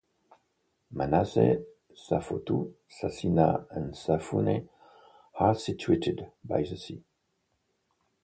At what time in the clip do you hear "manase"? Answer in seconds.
0.93-1.61